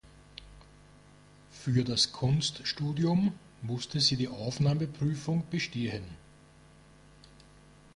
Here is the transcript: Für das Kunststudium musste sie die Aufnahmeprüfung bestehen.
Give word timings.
Für 1.51 1.83
das 1.83 2.11
Kunststudium 2.11 3.33
musste 3.61 3.99
sie 3.99 4.15
die 4.15 4.29
Aufnahmeprüfung 4.29 5.43
bestehen. 5.51 6.17